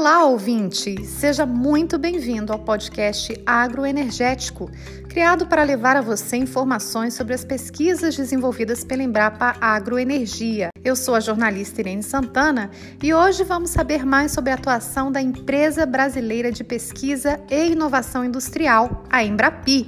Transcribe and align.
Olá, 0.00 0.24
ouvinte! 0.24 1.04
Seja 1.04 1.44
muito 1.44 1.98
bem-vindo 1.98 2.54
ao 2.54 2.58
podcast 2.58 3.38
Agroenergético, 3.44 4.70
criado 5.06 5.46
para 5.46 5.62
levar 5.62 5.94
a 5.94 6.00
você 6.00 6.38
informações 6.38 7.12
sobre 7.12 7.34
as 7.34 7.44
pesquisas 7.44 8.16
desenvolvidas 8.16 8.82
pela 8.82 9.02
Embrapa 9.02 9.56
Agroenergia. 9.60 10.70
Eu 10.82 10.96
sou 10.96 11.14
a 11.14 11.20
jornalista 11.20 11.82
Irene 11.82 12.02
Santana 12.02 12.70
e 13.02 13.12
hoje 13.12 13.44
vamos 13.44 13.68
saber 13.68 14.06
mais 14.06 14.32
sobre 14.32 14.52
a 14.52 14.54
atuação 14.54 15.12
da 15.12 15.20
Empresa 15.20 15.84
Brasileira 15.84 16.50
de 16.50 16.64
Pesquisa 16.64 17.38
e 17.50 17.72
Inovação 17.72 18.24
Industrial, 18.24 19.04
a 19.10 19.22
Embrapi, 19.22 19.86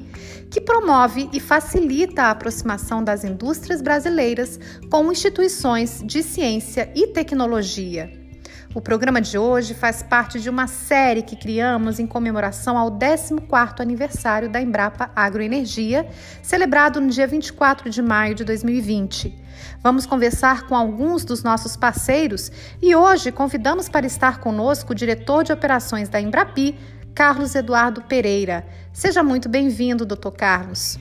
que 0.51 0.61
promove 0.61 1.31
e 1.33 1.41
facilita 1.41 2.25
a 2.25 2.33
aproximação 2.33 3.03
das 3.03 3.25
indústrias 3.25 3.81
brasileiras 3.81 4.61
com 4.91 5.11
instituições 5.11 6.03
de 6.05 6.23
ciência 6.23 6.93
e 6.94 7.07
tecnologia. 7.07 8.21
O 8.75 8.81
programa 8.81 9.21
de 9.21 9.36
hoje 9.36 9.75
faz 9.75 10.03
parte 10.03 10.40
de 10.40 10.49
uma 10.49 10.67
série 10.67 11.21
que 11.21 11.36
criamos 11.36 12.00
em 12.00 12.07
comemoração 12.07 12.79
ao 12.79 12.90
14º 12.90 13.80
aniversário 13.80 14.49
da 14.49 14.63
Embrapa 14.63 15.11
Agroenergia, 15.14 16.08
celebrado 16.43 16.99
no 16.99 17.08
dia 17.08 17.27
24 17.27 17.90
de 17.90 18.00
maio 18.00 18.35
de 18.35 18.44
2020. 18.44 19.39
Vamos 19.82 20.07
conversar 20.07 20.63
com 20.63 20.75
alguns 20.75 21.22
dos 21.22 21.43
nossos 21.43 21.77
parceiros 21.77 22.50
e 22.80 22.96
hoje 22.96 23.30
convidamos 23.30 23.90
para 23.90 24.07
estar 24.07 24.40
conosco 24.40 24.93
o 24.93 24.96
diretor 24.96 25.44
de 25.44 25.52
operações 25.52 26.08
da 26.08 26.18
Embrapi, 26.18 26.75
Carlos 27.14 27.54
Eduardo 27.54 28.00
Pereira. 28.00 28.66
Seja 28.91 29.22
muito 29.22 29.50
bem-vindo, 29.50 30.07
doutor 30.07 30.32
Carlos. 30.32 30.99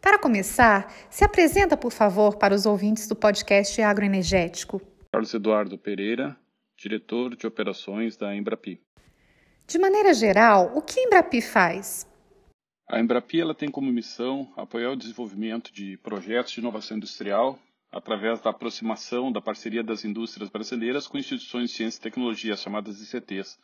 Para 0.00 0.18
começar, 0.18 0.92
se 1.10 1.24
apresenta, 1.24 1.76
por 1.76 1.92
favor, 1.92 2.36
para 2.36 2.54
os 2.54 2.66
ouvintes 2.66 3.08
do 3.08 3.16
podcast 3.16 3.80
Agroenergético. 3.82 4.80
Carlos 5.12 5.34
Eduardo 5.34 5.76
Pereira, 5.76 6.36
diretor 6.76 7.34
de 7.34 7.46
operações 7.46 8.16
da 8.16 8.34
Embrapi. 8.34 8.80
De 9.66 9.78
maneira 9.78 10.14
geral, 10.14 10.72
o 10.74 10.80
que 10.80 11.00
a 11.00 11.02
Embrapi 11.02 11.42
faz? 11.42 12.06
A 12.88 13.00
Embrapi 13.00 13.40
ela 13.40 13.54
tem 13.54 13.70
como 13.70 13.92
missão 13.92 14.50
apoiar 14.56 14.90
o 14.90 14.96
desenvolvimento 14.96 15.72
de 15.72 15.98
projetos 15.98 16.52
de 16.52 16.60
inovação 16.60 16.96
industrial 16.96 17.58
através 17.90 18.40
da 18.40 18.50
aproximação 18.50 19.32
da 19.32 19.40
parceria 19.40 19.82
das 19.82 20.04
indústrias 20.04 20.48
brasileiras 20.48 21.06
com 21.06 21.18
instituições 21.18 21.70
de 21.70 21.76
ciência 21.76 21.98
e 21.98 22.02
tecnologia, 22.02 22.56
chamadas 22.56 23.00
ICTs. 23.02 23.58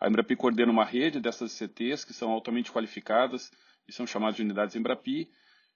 A 0.00 0.08
Embrapi 0.08 0.34
coordena 0.34 0.72
uma 0.72 0.84
rede 0.84 1.20
dessas 1.20 1.60
ICTs 1.60 2.04
que 2.04 2.12
são 2.12 2.30
altamente 2.30 2.72
qualificadas 2.72 3.52
e 3.86 3.92
são 3.92 4.06
chamadas 4.06 4.36
de 4.36 4.42
unidades 4.42 4.74
Embrapi, 4.74 5.28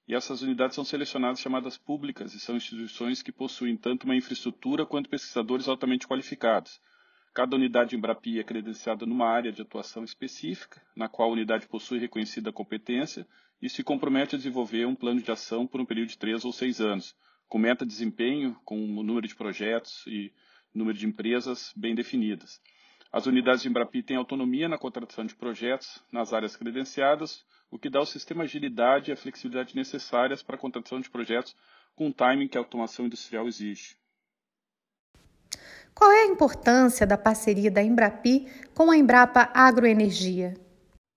e 0.08 0.14
essas 0.14 0.40
unidades 0.40 0.74
são 0.74 0.84
selecionadas 0.84 1.38
chamadas 1.38 1.76
públicas 1.76 2.32
e 2.32 2.40
são 2.40 2.56
instituições 2.56 3.20
que 3.20 3.30
possuem 3.30 3.76
tanto 3.76 4.04
uma 4.04 4.16
infraestrutura 4.16 4.86
quanto 4.86 5.10
pesquisadores 5.10 5.68
altamente 5.68 6.08
qualificados. 6.08 6.80
Cada 7.34 7.54
unidade 7.54 7.94
Embrapi 7.94 8.40
é 8.40 8.42
credenciada 8.42 9.04
numa 9.04 9.28
área 9.28 9.52
de 9.52 9.60
atuação 9.60 10.02
específica, 10.02 10.82
na 10.96 11.10
qual 11.10 11.28
a 11.28 11.32
unidade 11.32 11.68
possui 11.68 11.98
reconhecida 11.98 12.50
competência 12.50 13.28
e 13.60 13.68
se 13.68 13.84
compromete 13.84 14.34
a 14.34 14.38
desenvolver 14.38 14.86
um 14.86 14.94
plano 14.94 15.20
de 15.20 15.30
ação 15.30 15.66
por 15.66 15.78
um 15.78 15.84
período 15.84 16.08
de 16.08 16.18
três 16.18 16.42
ou 16.42 16.52
seis 16.52 16.80
anos, 16.80 17.14
com 17.46 17.58
meta 17.58 17.84
de 17.84 17.92
desempenho, 17.92 18.58
com 18.64 18.82
o 18.82 19.02
número 19.02 19.28
de 19.28 19.34
projetos 19.34 20.06
e 20.06 20.32
número 20.74 20.96
de 20.96 21.06
empresas 21.06 21.70
bem 21.76 21.94
definidas. 21.94 22.62
As 23.12 23.26
unidades 23.26 23.62
de 23.62 23.68
Embrapi 23.68 24.02
têm 24.02 24.16
autonomia 24.16 24.68
na 24.68 24.78
contratação 24.78 25.26
de 25.26 25.34
projetos 25.34 26.02
nas 26.10 26.32
áreas 26.32 26.56
credenciadas, 26.56 27.44
o 27.70 27.78
que 27.78 27.90
dá 27.90 27.98
ao 27.98 28.06
sistema 28.06 28.44
agilidade 28.44 29.10
e 29.10 29.12
a 29.12 29.16
flexibilidade 29.16 29.76
necessárias 29.76 30.42
para 30.42 30.56
a 30.56 30.58
contratação 30.58 31.00
de 31.00 31.10
projetos 31.10 31.54
com 31.94 32.08
o 32.08 32.12
timing 32.12 32.48
que 32.48 32.56
a 32.56 32.60
automação 32.60 33.06
industrial 33.06 33.46
exige. 33.46 33.96
Qual 35.94 36.10
é 36.12 36.22
a 36.22 36.26
importância 36.26 37.06
da 37.06 37.18
parceria 37.18 37.70
da 37.70 37.82
Embrapi 37.82 38.46
com 38.74 38.90
a 38.90 38.96
Embrapa 38.96 39.50
Agroenergia? 39.52 40.54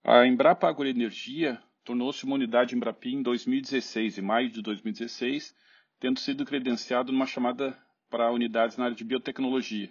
A 0.04 0.26
Embrapa 0.26 0.68
Agroenergia 0.68 1.62
tornou-se 1.84 2.24
uma 2.26 2.36
unidade 2.36 2.76
Embrapi 2.76 3.14
em 3.14 3.22
2016, 3.22 4.18
em 4.18 4.22
maio 4.22 4.50
de 4.50 4.62
2016, 4.62 5.56
tendo 6.00 6.20
sido 6.20 6.44
credenciado 6.44 7.12
numa 7.12 7.28
chamada 7.28 7.78
para 8.10 8.32
unidades 8.32 8.76
na 8.76 8.86
área 8.86 8.96
de 8.96 9.04
biotecnologia. 9.04 9.90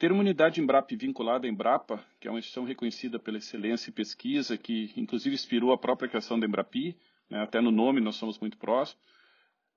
Ter 0.00 0.10
uma 0.10 0.22
unidade 0.22 0.62
Embrapa 0.62 0.96
vinculada 0.96 1.46
à 1.46 1.50
Embrapa, 1.50 2.02
que 2.18 2.26
é 2.26 2.30
uma 2.30 2.38
instituição 2.38 2.64
reconhecida 2.64 3.18
pela 3.18 3.36
excelência 3.36 3.90
e 3.90 3.92
pesquisa, 3.92 4.56
que 4.56 4.94
inclusive 4.96 5.34
inspirou 5.34 5.72
a 5.72 5.78
própria 5.78 6.08
criação 6.08 6.40
da 6.40 6.46
Embrapi, 6.46 6.96
né, 7.28 7.42
até 7.42 7.60
no 7.60 7.70
nome 7.70 8.00
nós 8.00 8.16
somos 8.16 8.38
muito 8.38 8.56
próximos, 8.56 8.98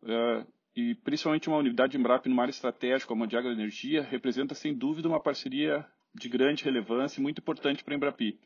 uh, 0.04 0.48
e 0.74 0.96
principalmente 0.96 1.50
uma 1.50 1.58
unidade 1.58 1.98
Embrapa 1.98 2.30
numa 2.30 2.42
área 2.42 2.52
estratégica 2.52 3.06
como 3.06 3.26
a 3.26 3.28
de 3.28 3.36
agroenergia, 3.36 4.02
representa 4.02 4.56
sem 4.56 4.74
dúvida 4.74 5.10
uma 5.10 5.20
parceria 5.20 5.86
de 6.16 6.30
grande 6.30 6.64
relevância 6.64 7.20
e 7.20 7.22
muito 7.22 7.40
importante 7.40 7.84
para 7.84 7.94
a 7.94 7.98
Embrapi, 7.98 8.40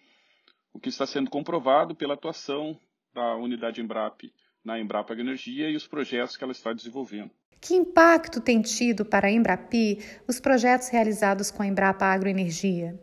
o 0.73 0.79
que 0.79 0.89
está 0.89 1.05
sendo 1.05 1.29
comprovado 1.29 1.94
pela 1.94 2.15
atuação 2.15 2.75
da 3.13 3.35
unidade 3.35 3.81
Embrapa 3.81 4.25
na 4.65 4.79
Embrapa 4.79 5.13
Agroenergia 5.13 5.69
e 5.69 5.75
os 5.75 5.85
projetos 5.85 6.35
que 6.38 6.44
ela 6.44 6.53
está 6.53 6.73
desenvolvendo. 6.73 7.29
Que 7.59 7.73
impacto 7.73 8.40
tem 8.40 8.62
tido 8.62 9.03
para 9.03 9.28
a 9.28 9.31
Embrapi 9.31 9.97
os 10.28 10.40
projetos 10.40 10.90
realizados 10.90 11.50
com 11.50 11.63
a 11.63 11.68
Embrapa 11.68 12.06
Agroenergia? 12.06 13.00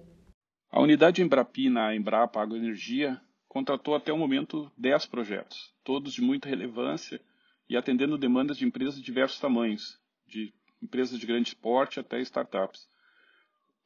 A 0.70 0.80
unidade 0.80 1.22
Embrapi 1.22 1.68
na 1.68 1.94
Embrapa 1.94 2.40
Agroenergia 2.40 3.20
contratou 3.48 3.94
até 3.94 4.12
o 4.12 4.18
momento 4.18 4.70
10 4.76 5.06
projetos, 5.06 5.72
todos 5.84 6.12
de 6.12 6.20
muita 6.20 6.48
relevância 6.48 7.20
e 7.68 7.76
atendendo 7.76 8.18
demandas 8.18 8.56
de 8.56 8.64
empresas 8.64 8.96
de 8.96 9.02
diversos 9.02 9.38
tamanhos, 9.38 10.00
de 10.26 10.52
empresas 10.82 11.18
de 11.18 11.26
grande 11.26 11.54
porte 11.54 12.00
até 12.00 12.20
startups. 12.20 12.88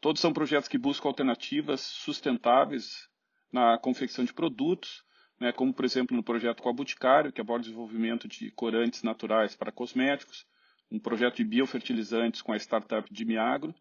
Todos 0.01 0.21
são 0.21 0.33
projetos 0.33 0.69
que 0.69 0.79
buscam 0.79 1.09
alternativas 1.09 1.81
sustentáveis 1.81 3.09
na 3.53 3.79
confecção 3.79 4.25
de 4.25 4.33
produtos, 4.33 5.05
né, 5.41 5.53
como 5.53 5.73
por 5.73 5.85
exemplo 5.85 6.17
no 6.17 6.23
projeto 6.23 6.63
com 6.63 6.69
a 6.69 6.73
Boticário, 6.73 7.33
que 7.33 7.41
aborda 7.41 7.61
o 7.61 7.65
desenvolvimento 7.65 8.29
de 8.29 8.51
corantes 8.51 9.03
naturais 9.03 9.57
para 9.57 9.73
cosméticos, 9.73 10.47
um 10.91 10.99
projeto 10.99 11.37
de 11.37 11.45
biofertilizantes 11.45 12.43
com 12.43 12.53
a 12.53 12.57
startup 12.57 13.13
de 13.13 13.25
Miagro 13.25 13.75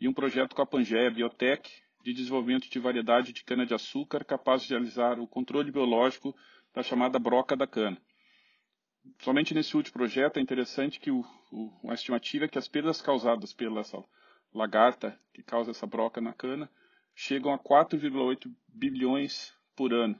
e 0.00 0.08
um 0.08 0.12
projeto 0.12 0.54
com 0.54 0.62
a 0.62 0.66
Pangeia 0.66 1.10
Biotech 1.10 1.82
de 2.02 2.12
desenvolvimento 2.12 2.68
de 2.68 2.78
variedade 2.78 3.32
de 3.32 3.44
cana-de-açúcar 3.44 4.24
capaz 4.24 4.62
de 4.62 4.70
realizar 4.70 5.18
o 5.20 5.26
controle 5.26 5.70
biológico 5.70 6.34
da 6.74 6.82
chamada 6.82 7.18
broca 7.18 7.56
da 7.56 7.66
cana. 7.66 8.00
Somente 9.18 9.54
nesse 9.54 9.76
último 9.76 9.94
projeto 9.94 10.38
é 10.38 10.40
interessante 10.40 11.00
que 11.00 11.10
o, 11.10 11.24
o, 11.50 11.90
a 11.90 11.94
estimativa 11.94 12.44
é 12.44 12.48
que 12.48 12.58
as 12.58 12.68
perdas 12.68 13.02
causadas 13.02 13.52
pela 13.52 13.82
lagarta 14.52 15.18
que 15.32 15.42
causa 15.42 15.70
essa 15.70 15.86
broca 15.86 16.20
na 16.20 16.32
cana 16.32 16.70
chegam 17.14 17.52
a 17.52 17.58
4,8 17.58 18.52
bilhões 18.68 19.52
por 19.74 19.92
ano, 19.92 20.18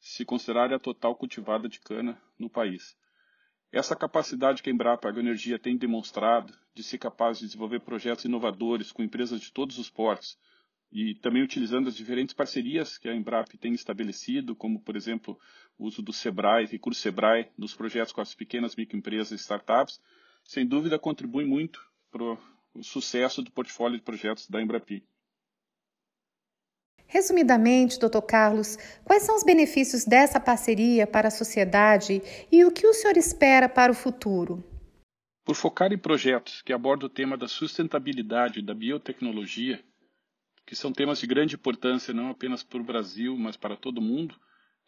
se 0.00 0.24
considerar 0.24 0.72
a 0.72 0.78
total 0.78 1.14
cultivada 1.14 1.68
de 1.68 1.80
cana 1.80 2.20
no 2.38 2.50
país. 2.50 2.96
Essa 3.74 3.96
capacidade 3.96 4.62
que 4.62 4.70
a 4.70 4.72
Embrapa 4.72 5.08
Agroenergia 5.08 5.58
tem 5.58 5.76
demonstrado 5.76 6.56
de 6.72 6.84
ser 6.84 6.96
capaz 6.96 7.40
de 7.40 7.46
desenvolver 7.46 7.80
projetos 7.80 8.24
inovadores 8.24 8.92
com 8.92 9.02
empresas 9.02 9.40
de 9.40 9.52
todos 9.52 9.80
os 9.80 9.90
portos 9.90 10.38
e 10.92 11.16
também 11.16 11.42
utilizando 11.42 11.88
as 11.88 11.96
diferentes 11.96 12.32
parcerias 12.32 12.96
que 12.98 13.08
a 13.08 13.16
Embrapa 13.16 13.50
tem 13.58 13.74
estabelecido, 13.74 14.54
como, 14.54 14.80
por 14.80 14.94
exemplo, 14.94 15.36
o 15.76 15.86
uso 15.86 16.02
do 16.02 16.12
SEBRAE, 16.12 16.66
recurso 16.66 17.00
SEBRAE, 17.00 17.50
nos 17.58 17.74
projetos 17.74 18.12
com 18.12 18.20
as 18.20 18.32
pequenas 18.32 18.76
microempresas 18.76 19.32
e 19.32 19.42
startups, 19.42 20.00
sem 20.44 20.64
dúvida 20.64 20.96
contribui 20.96 21.44
muito 21.44 21.84
para 22.12 22.22
o 22.22 22.38
sucesso 22.80 23.42
do 23.42 23.50
portfólio 23.50 23.98
de 23.98 24.04
projetos 24.04 24.48
da 24.48 24.62
Embrapi. 24.62 25.04
Resumidamente, 27.14 27.96
Dr. 27.96 28.22
Carlos, 28.26 28.76
quais 29.04 29.22
são 29.22 29.36
os 29.36 29.44
benefícios 29.44 30.04
dessa 30.04 30.40
parceria 30.40 31.06
para 31.06 31.28
a 31.28 31.30
sociedade 31.30 32.20
e 32.50 32.64
o 32.64 32.72
que 32.72 32.88
o 32.88 32.92
senhor 32.92 33.16
espera 33.16 33.68
para 33.68 33.92
o 33.92 33.94
futuro? 33.94 34.64
Por 35.44 35.54
focar 35.54 35.92
em 35.92 35.96
projetos 35.96 36.60
que 36.60 36.72
abordam 36.72 37.06
o 37.06 37.12
tema 37.12 37.36
da 37.36 37.46
sustentabilidade 37.46 38.60
da 38.60 38.74
biotecnologia, 38.74 39.80
que 40.66 40.74
são 40.74 40.92
temas 40.92 41.20
de 41.20 41.28
grande 41.28 41.54
importância 41.54 42.12
não 42.12 42.30
apenas 42.30 42.64
para 42.64 42.80
o 42.80 42.84
Brasil, 42.84 43.36
mas 43.38 43.56
para 43.56 43.76
todo 43.76 43.98
o 43.98 44.02
mundo, 44.02 44.34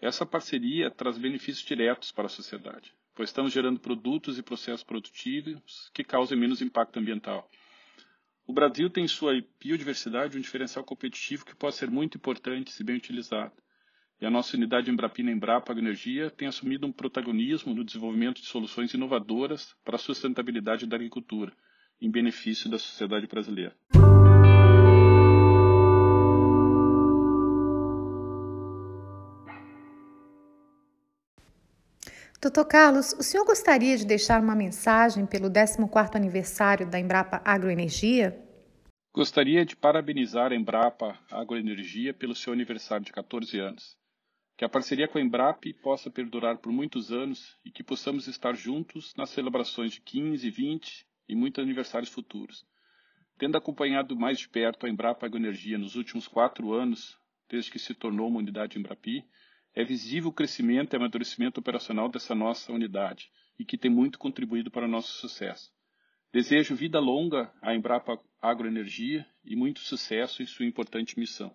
essa 0.00 0.26
parceria 0.26 0.90
traz 0.90 1.16
benefícios 1.16 1.64
diretos 1.64 2.10
para 2.10 2.26
a 2.26 2.28
sociedade, 2.28 2.92
pois 3.14 3.28
estamos 3.28 3.52
gerando 3.52 3.78
produtos 3.78 4.36
e 4.36 4.42
processos 4.42 4.82
produtivos 4.82 5.92
que 5.94 6.02
causem 6.02 6.36
menos 6.36 6.60
impacto 6.60 6.98
ambiental. 6.98 7.48
O 8.46 8.52
Brasil 8.52 8.88
tem 8.88 9.04
em 9.04 9.08
sua 9.08 9.32
biodiversidade 9.60 10.38
um 10.38 10.40
diferencial 10.40 10.84
competitivo 10.84 11.44
que 11.44 11.56
pode 11.56 11.74
ser 11.74 11.90
muito 11.90 12.16
importante 12.16 12.70
se 12.70 12.84
bem 12.84 12.96
utilizado. 12.96 13.52
E 14.20 14.24
a 14.24 14.30
nossa 14.30 14.56
unidade 14.56 14.88
Embrapina 14.88 15.32
Embrapa 15.32 15.72
Agroenergia 15.72 16.30
tem 16.30 16.46
assumido 16.46 16.86
um 16.86 16.92
protagonismo 16.92 17.74
no 17.74 17.84
desenvolvimento 17.84 18.40
de 18.40 18.46
soluções 18.46 18.94
inovadoras 18.94 19.74
para 19.84 19.96
a 19.96 19.98
sustentabilidade 19.98 20.86
da 20.86 20.94
agricultura, 20.94 21.52
em 22.00 22.08
benefício 22.08 22.70
da 22.70 22.78
sociedade 22.78 23.26
brasileira. 23.26 23.76
Doutor 32.46 32.66
Carlos, 32.66 33.12
o 33.14 33.24
senhor 33.24 33.44
gostaria 33.44 33.96
de 33.98 34.06
deixar 34.06 34.40
uma 34.40 34.54
mensagem 34.54 35.26
pelo 35.26 35.50
14º 35.50 36.14
aniversário 36.14 36.88
da 36.88 36.96
Embrapa 36.96 37.42
Agroenergia? 37.44 38.40
Gostaria 39.12 39.64
de 39.64 39.74
parabenizar 39.74 40.52
a 40.52 40.54
Embrapa 40.54 41.18
Agroenergia 41.28 42.14
pelo 42.14 42.36
seu 42.36 42.52
aniversário 42.52 43.04
de 43.04 43.10
14 43.10 43.58
anos. 43.58 43.96
Que 44.56 44.64
a 44.64 44.68
parceria 44.68 45.08
com 45.08 45.18
a 45.18 45.20
Embrapa 45.20 45.68
possa 45.82 46.08
perdurar 46.08 46.58
por 46.58 46.70
muitos 46.70 47.10
anos 47.10 47.58
e 47.64 47.70
que 47.72 47.82
possamos 47.82 48.28
estar 48.28 48.54
juntos 48.54 49.12
nas 49.16 49.30
celebrações 49.30 49.90
de 49.94 50.00
15, 50.02 50.48
20 50.48 51.04
e 51.28 51.34
muitos 51.34 51.64
aniversários 51.64 52.12
futuros. 52.12 52.64
Tendo 53.36 53.58
acompanhado 53.58 54.14
mais 54.14 54.38
de 54.38 54.48
perto 54.48 54.86
a 54.86 54.88
Embrapa 54.88 55.26
Agroenergia 55.26 55.78
nos 55.78 55.96
últimos 55.96 56.28
quatro 56.28 56.72
anos, 56.72 57.18
desde 57.48 57.72
que 57.72 57.78
se 57.80 57.92
tornou 57.92 58.28
uma 58.28 58.38
unidade 58.38 58.78
Embrapi, 58.78 59.24
é 59.76 59.84
visível 59.84 60.30
o 60.30 60.32
crescimento 60.32 60.94
e 60.94 60.96
amadurecimento 60.96 61.60
operacional 61.60 62.08
dessa 62.08 62.34
nossa 62.34 62.72
unidade 62.72 63.30
e 63.58 63.64
que 63.64 63.76
tem 63.76 63.90
muito 63.90 64.18
contribuído 64.18 64.70
para 64.70 64.86
o 64.86 64.88
nosso 64.88 65.12
sucesso. 65.20 65.70
Desejo 66.32 66.74
vida 66.74 66.98
longa 66.98 67.52
à 67.60 67.74
Embrapa 67.74 68.18
Agroenergia 68.40 69.26
e 69.44 69.54
muito 69.54 69.80
sucesso 69.80 70.42
em 70.42 70.46
sua 70.46 70.64
importante 70.64 71.18
missão. 71.18 71.54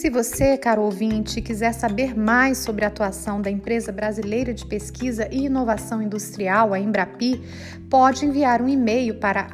Se 0.00 0.08
você, 0.08 0.56
caro 0.56 0.82
ouvinte, 0.82 1.42
quiser 1.42 1.74
saber 1.74 2.16
mais 2.16 2.56
sobre 2.56 2.86
a 2.86 2.88
atuação 2.88 3.42
da 3.42 3.50
Empresa 3.50 3.92
Brasileira 3.92 4.54
de 4.54 4.64
Pesquisa 4.64 5.28
e 5.30 5.44
Inovação 5.44 6.00
Industrial, 6.00 6.72
a 6.72 6.80
Embrapi, 6.80 7.38
pode 7.90 8.24
enviar 8.24 8.62
um 8.62 8.68
e-mail 8.68 9.16
para 9.16 9.48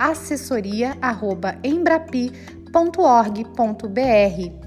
assessoria@embrapi.org.br. 2.77 4.67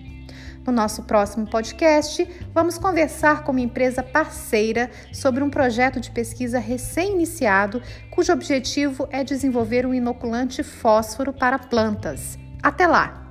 No 0.64 0.72
nosso 0.72 1.02
próximo 1.04 1.48
podcast, 1.48 2.28
vamos 2.52 2.76
conversar 2.76 3.44
com 3.44 3.52
uma 3.52 3.60
empresa 3.60 4.02
parceira 4.02 4.90
sobre 5.12 5.42
um 5.42 5.48
projeto 5.48 5.98
de 6.00 6.10
pesquisa 6.10 6.58
recém-iniciado, 6.58 7.80
cujo 8.10 8.30
objetivo 8.32 9.08
é 9.10 9.24
desenvolver 9.24 9.86
um 9.86 9.94
inoculante 9.94 10.62
fósforo 10.62 11.32
para 11.32 11.58
plantas. 11.58 12.38
Até 12.62 12.86
lá! 12.86 13.25